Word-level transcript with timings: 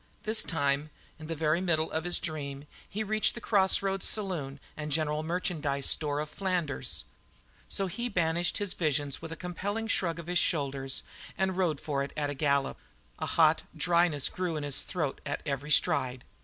This 0.23 0.41
time, 0.43 0.89
in 1.19 1.27
the 1.27 1.35
very 1.35 1.61
middle 1.61 1.91
of 1.91 2.05
his 2.05 2.17
dream, 2.17 2.65
he 2.89 3.03
reached 3.03 3.35
the 3.35 3.39
cross 3.39 3.83
roads 3.83 4.07
saloon 4.07 4.59
and 4.75 4.91
general 4.91 5.21
merchandise 5.21 5.85
store 5.87 6.19
of 6.19 6.27
Flanders; 6.27 7.03
so 7.69 7.85
he 7.85 8.09
banished 8.09 8.57
his 8.57 8.73
visions 8.73 9.21
with 9.21 9.31
a 9.31 9.35
compelling 9.35 9.87
shrug 9.87 10.17
of 10.17 10.25
the 10.25 10.35
shoulders 10.35 11.03
and 11.37 11.55
rode 11.55 11.79
for 11.79 12.01
it 12.03 12.13
at 12.17 12.31
a 12.31 12.33
gallop, 12.33 12.77
a 13.19 13.27
hot 13.27 13.61
dryness 13.77 14.27
growing 14.27 14.57
in 14.57 14.63
his 14.63 14.81
throat 14.81 15.21
at 15.23 15.43
every 15.45 15.69
stride. 15.69 16.23